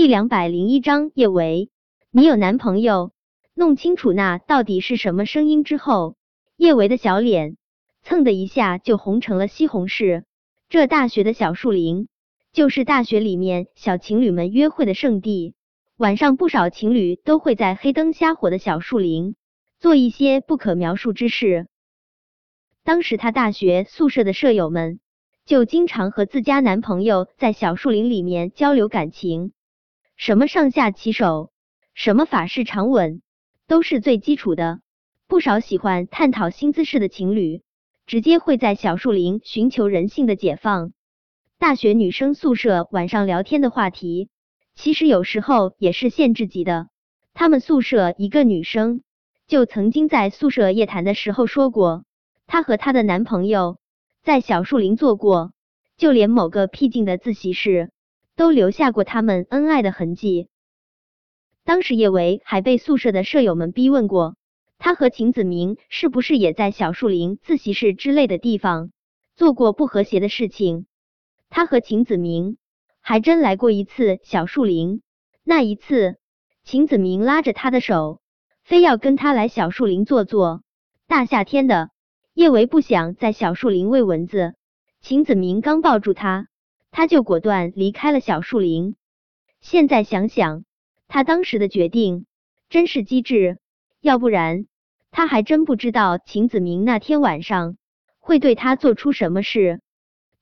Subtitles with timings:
[0.00, 1.68] 第两百零一章叶维，
[2.10, 3.12] 你有男朋友？
[3.52, 6.16] 弄清楚那到底是什么声音之后，
[6.56, 7.58] 叶维的小脸
[8.02, 10.22] 蹭的一下就红成了西红柿。
[10.70, 12.08] 这大学的小树林，
[12.50, 15.54] 就是大学里面小情侣们约会的圣地。
[15.98, 19.36] 晚上不少情侣都会在黑灯瞎火的小树林
[19.80, 21.66] 做一些不可描述之事。
[22.84, 24.98] 当时他大学宿舍的舍友们
[25.44, 29.52] 就经常和自家男朋友在小树林里面交流感情。
[30.20, 31.50] 什么上下其手，
[31.94, 33.22] 什么法式长吻，
[33.66, 34.80] 都是最基础的。
[35.26, 37.62] 不少喜欢探讨新姿势的情侣，
[38.04, 40.92] 直接会在小树林寻求人性的解放。
[41.56, 44.28] 大学女生宿舍晚上聊天的话题，
[44.74, 46.88] 其实有时候也是限制级的。
[47.32, 49.00] 他们宿舍一个女生
[49.46, 52.04] 就曾经在宿舍夜谈的时候说过，
[52.46, 53.78] 她和她的男朋友
[54.22, 55.54] 在小树林做过，
[55.96, 57.90] 就连某个僻静的自习室。
[58.40, 60.48] 都留下过他们恩爱的痕迹。
[61.62, 64.34] 当时叶维还被宿舍的舍友们逼问过，
[64.78, 68.92] 他和秦子明是不是也在小树林自习室之类的地方
[69.36, 70.86] 做过不和谐的事情。
[71.50, 72.56] 他和秦子明
[73.02, 75.02] 还真来过一次小树林。
[75.44, 76.16] 那一次，
[76.64, 78.22] 秦子明拉着他的手，
[78.64, 80.62] 非要跟他来小树林坐坐。
[81.06, 81.90] 大夏天的，
[82.32, 84.54] 叶维不想在小树林喂蚊子。
[85.02, 86.46] 秦子明刚抱住他。
[86.90, 88.96] 他就果断离开了小树林。
[89.60, 90.64] 现在想想，
[91.08, 92.26] 他当时的决定
[92.68, 93.58] 真是机智。
[94.00, 94.66] 要不然，
[95.10, 97.76] 他还真不知道秦子明那天晚上
[98.18, 99.80] 会对他做出什么事。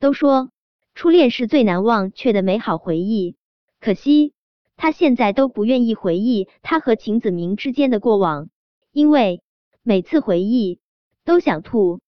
[0.00, 0.50] 都说
[0.94, 3.36] 初恋是最难忘却的美好回忆，
[3.80, 4.32] 可惜
[4.76, 8.50] 他现在都不愿意回忆他和秦子明之间的过往，
[8.90, 9.42] 因为
[9.82, 10.80] 每次回忆
[11.24, 12.00] 都想吐。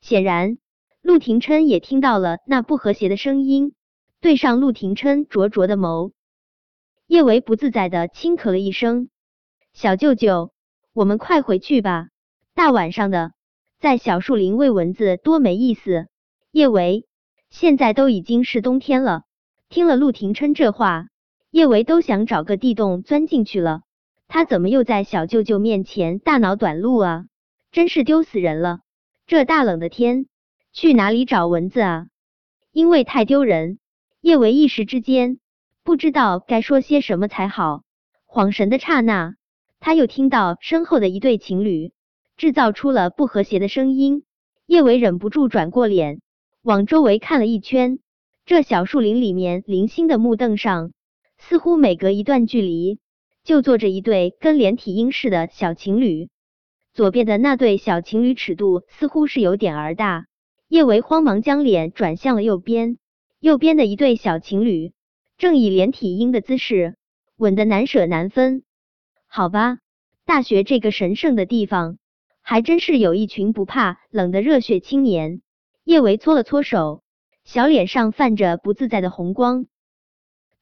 [0.00, 0.58] 显然。
[1.02, 3.74] 陆廷琛也听到了那不和谐的声音，
[4.20, 6.12] 对上陆廷琛灼灼的眸，
[7.06, 9.08] 叶维不自在的轻咳了一声
[9.72, 10.52] ：“小舅舅，
[10.92, 12.08] 我们快回去吧，
[12.54, 13.32] 大晚上的
[13.78, 16.06] 在小树林喂蚊子多没意思。”
[16.52, 17.06] 叶维，
[17.48, 19.22] 现在都已经是冬天了。
[19.68, 21.06] 听了陆廷琛这话，
[21.50, 23.82] 叶维都想找个地洞钻进去了。
[24.28, 27.24] 他怎么又在小舅舅面前大脑短路啊？
[27.72, 28.80] 真是丢死人了！
[29.26, 30.26] 这大冷的天。
[30.72, 32.06] 去哪里找蚊子啊？
[32.72, 33.78] 因为太丢人，
[34.20, 35.40] 叶维一时之间
[35.82, 37.82] 不知道该说些什么才好。
[38.26, 39.34] 恍神的刹那，
[39.80, 41.92] 他又听到身后的一对情侣
[42.36, 44.22] 制造出了不和谐的声音。
[44.66, 46.20] 叶维忍不住转过脸，
[46.62, 47.98] 往周围看了一圈。
[48.46, 50.92] 这小树林里面零星的木凳上，
[51.38, 53.00] 似乎每隔一段距离
[53.42, 56.28] 就坐着一对跟连体婴似的小情侣。
[56.92, 60.26] 左边的那对小情侣尺度似乎是有点儿大。
[60.70, 62.96] 叶维慌忙将脸转向了右边，
[63.40, 64.92] 右边的一对小情侣
[65.36, 66.94] 正以连体婴的姿势
[67.36, 68.62] 吻得难舍难分。
[69.26, 69.78] 好吧，
[70.24, 71.98] 大学这个神圣的地方，
[72.40, 75.42] 还真是有一群不怕冷的热血青年。
[75.82, 77.02] 叶维搓了搓手，
[77.42, 79.66] 小脸上泛着不自在的红光。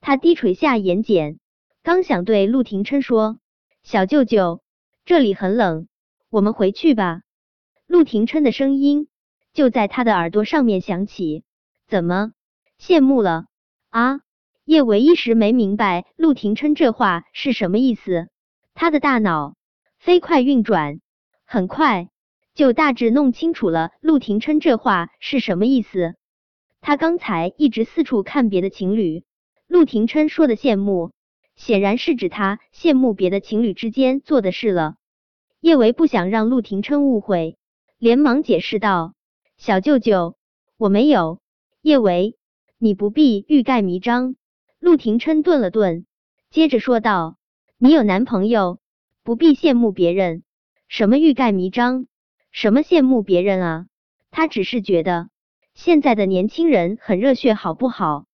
[0.00, 1.36] 他低垂下眼睑，
[1.82, 3.38] 刚想对陆廷琛说
[3.84, 4.62] ：“小舅舅，
[5.04, 5.86] 这里很冷，
[6.30, 7.20] 我们回去吧。”
[7.86, 9.06] 陆廷琛的声音。
[9.58, 11.42] 就在他的耳朵上面响起，
[11.88, 12.30] 怎么
[12.80, 13.46] 羡慕了
[13.90, 14.20] 啊？
[14.64, 18.28] 叶维一时没明白陆廷琛这话是什么意思，
[18.72, 19.56] 他的大脑
[19.98, 21.00] 飞快运转，
[21.44, 22.08] 很快
[22.54, 26.14] 就大致弄清楚了陆廷琛这话是什么意思。
[26.80, 29.24] 他刚才一直四处看别的情侣，
[29.66, 31.10] 陆廷琛说的羡慕，
[31.56, 34.94] 显然是指他羡慕别的情侣之间做的事了。
[35.60, 37.58] 叶维不想让陆廷琛误会，
[37.98, 39.14] 连忙解释道。
[39.58, 40.36] 小舅舅，
[40.76, 41.40] 我没有。
[41.82, 42.36] 叶维，
[42.78, 44.36] 你不必欲盖弥彰。
[44.78, 46.06] 陆廷琛顿了顿，
[46.48, 47.36] 接着说道
[47.76, 48.78] ：“你有男朋友，
[49.24, 50.44] 不必羡慕别人。
[50.86, 52.06] 什么欲盖弥彰？
[52.52, 53.86] 什么羡慕别人啊？
[54.30, 55.28] 他只是觉得
[55.74, 58.26] 现在的年轻人很热血，好不好？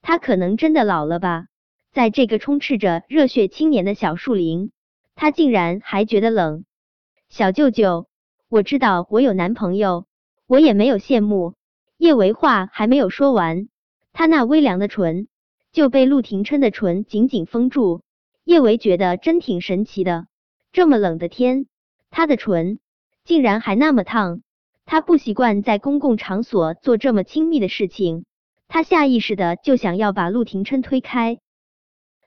[0.00, 1.48] 他可能真的老了吧？
[1.92, 4.72] 在这个充斥着热血青年的小树林，
[5.14, 6.64] 他竟然还觉得冷。
[7.28, 8.08] 小舅舅，
[8.48, 10.06] 我知道我有男朋友。”
[10.52, 11.54] 我也没有羡慕
[11.96, 13.68] 叶维，话还没有说完，
[14.12, 15.26] 他那微凉的唇
[15.72, 18.02] 就被陆廷琛的唇紧紧封住。
[18.44, 20.26] 叶维觉得真挺神奇的，
[20.70, 21.64] 这么冷的天，
[22.10, 22.80] 他的唇
[23.24, 24.42] 竟然还那么烫。
[24.84, 28.26] 他不习惯在公共场所做这么亲密的事情，
[28.68, 31.38] 他下意识的就想要把陆廷琛推开。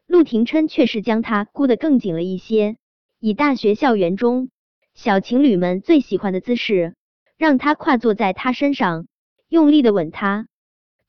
[0.08, 2.78] 陆廷琛却是将他箍得更紧了一些，
[3.20, 4.50] 以大学校园中
[4.96, 6.96] 小情侣们最喜欢的姿势。
[7.38, 9.08] 让他跨坐在他身上，
[9.48, 10.48] 用力的吻他。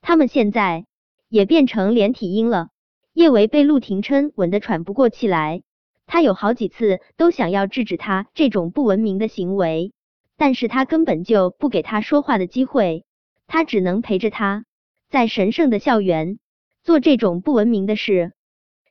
[0.01, 0.87] 他们现在
[1.29, 2.69] 也变成连体婴了。
[3.13, 5.63] 叶维被陆廷琛吻得喘不过气来，
[6.05, 9.93] 他有好几次都想要制止他这种不文明的行为，
[10.37, 13.05] 但是他根本就不给他说话的机会，
[13.47, 14.67] 他只能陪着他，
[15.09, 16.39] 在神圣的校园
[16.83, 18.33] 做这种不文明的事。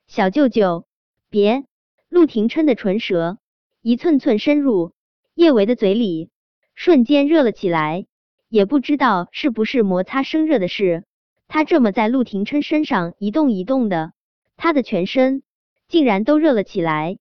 [0.08, 0.86] 小舅舅，
[1.30, 1.66] 别！
[2.10, 3.38] 陆廷琛的唇舌
[3.82, 4.94] 一寸寸深入
[5.36, 6.30] 叶维的嘴里，
[6.76, 8.06] 瞬间热了起来。
[8.48, 11.04] 也不知道是不是摩擦生热的事，
[11.48, 14.14] 他这么在陆廷琛身上一动一动的，
[14.56, 15.42] 他的全身
[15.88, 17.18] 竟然都热了起来。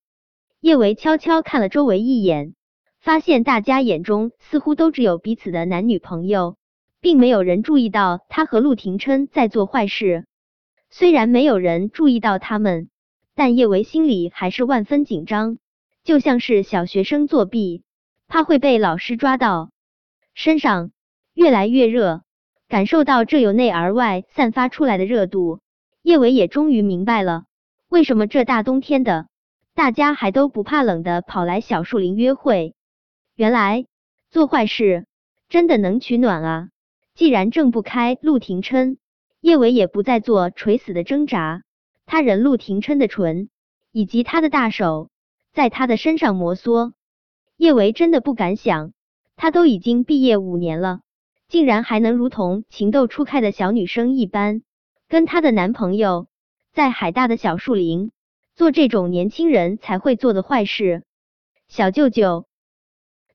[0.61, 2.53] 叶维悄悄看了周围一眼，
[2.99, 6.57] 发现大家眼中似乎都只有彼此的男女朋友，
[7.01, 10.25] 并没有人注意到他和陆廷琛在做坏事。
[10.89, 12.89] 虽然没有人注意到他们，
[13.33, 15.57] 但叶维心里还是万分紧张，
[16.03, 17.83] 就像是小学生作弊，
[18.27, 19.71] 怕会被老师抓到，
[20.33, 20.91] 身上。
[21.33, 22.21] 越来越热，
[22.69, 25.59] 感受到这由内而外散发出来的热度，
[26.01, 27.43] 叶伟也终于明白了，
[27.89, 29.27] 为什么这大冬天的，
[29.73, 32.73] 大家还都不怕冷的跑来小树林约会。
[33.35, 33.85] 原来
[34.31, 35.07] 做坏事
[35.49, 36.69] 真的能取暖啊！
[37.15, 38.97] 既然挣不开陆廷琛，
[39.41, 41.63] 叶伟也不再做垂死的挣扎，
[42.05, 43.49] 他忍陆廷琛的唇
[43.91, 45.09] 以及他的大手
[45.51, 46.93] 在他的身上摩挲。
[47.57, 48.93] 叶维真的不敢想，
[49.35, 51.01] 他都已经毕业五年了。
[51.47, 54.63] 竟然还能如同情窦初开的小女生一般，
[55.07, 56.27] 跟她的男朋友
[56.73, 58.11] 在海大的小树林
[58.55, 61.03] 做这种年轻人才会做的坏事。
[61.67, 62.45] 小舅舅，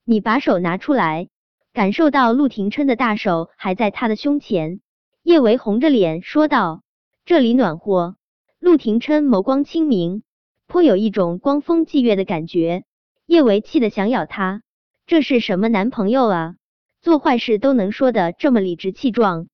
[0.05, 1.29] 你把手拿出来。
[1.73, 4.81] 感受到陆廷琛的大手还在他的胸前，
[5.23, 6.83] 叶维红着脸说道
[7.25, 8.17] ：“这里暖和。”
[8.59, 10.25] 陆廷琛眸光清明，
[10.67, 12.83] 颇有一种光风霁月的感觉。
[13.31, 14.61] 叶维气得想咬他，
[15.07, 16.57] 这是什么男朋友啊？
[17.01, 19.47] 做坏事都能说的这么理直气壮，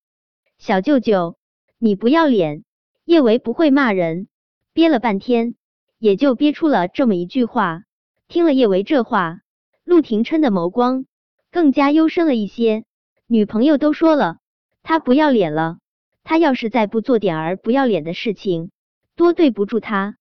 [0.56, 1.36] 小舅舅，
[1.76, 2.64] 你不要脸！
[3.04, 4.28] 叶维不会骂人，
[4.72, 5.56] 憋了半天，
[5.98, 7.82] 也就憋出了这么一句话。
[8.28, 9.40] 听了叶维这话，
[9.84, 11.04] 陆廷琛的眸光
[11.50, 12.84] 更加幽深了一些。
[13.26, 14.38] 女朋友都说了，
[14.82, 15.80] 他不要脸了，
[16.24, 18.70] 他要是再不做点儿不要脸的事情，
[19.16, 20.16] 多对不住他。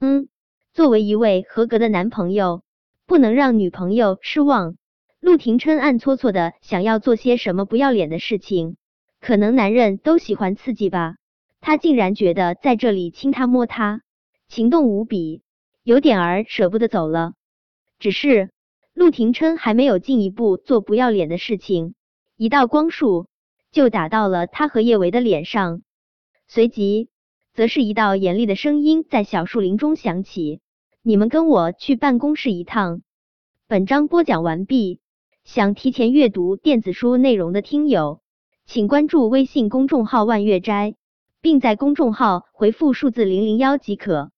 [0.00, 0.30] 嗯，
[0.72, 2.62] 作为一位合格的男朋友，
[3.06, 4.76] 不能让女朋友失望。
[5.20, 8.76] 陆廷琛暗搓搓的想要做些什么不要脸的事情，
[9.20, 11.16] 可能男人都喜欢刺激吧。
[11.60, 14.02] 他竟然觉得在这里亲他摸他，
[14.46, 15.42] 情动无比，
[15.82, 17.32] 有点儿舍不得走了。
[17.98, 18.50] 只是
[18.92, 21.94] 陆廷琛还没有进一步做不要脸的事情，
[22.36, 23.26] 一道光束
[23.72, 25.82] 就打到了他和叶维的脸上，
[26.46, 27.08] 随即
[27.52, 30.60] 则是一道严厉的声音在小树林中响起
[31.08, 33.00] ：“你们跟我去办公室一趟。”
[33.68, 34.98] 本章播讲完毕。
[35.44, 38.22] 想提前阅读电子书内容的听友，
[38.64, 40.96] 请关注微信公众号“万月斋”，
[41.40, 44.32] 并在公众号回复数字零零幺即可。